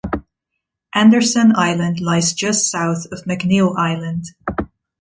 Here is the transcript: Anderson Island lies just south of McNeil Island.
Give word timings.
Anderson 0.95 1.53
Island 1.55 1.99
lies 1.99 2.33
just 2.33 2.71
south 2.71 3.05
of 3.11 3.25
McNeil 3.25 3.77
Island. 3.77 4.31